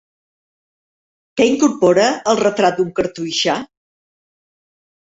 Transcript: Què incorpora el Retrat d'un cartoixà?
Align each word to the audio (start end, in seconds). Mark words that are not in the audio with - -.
Què 1.41 1.47
incorpora 1.51 2.09
el 2.35 2.41
Retrat 2.43 2.81
d'un 2.81 2.91
cartoixà? 3.03 3.61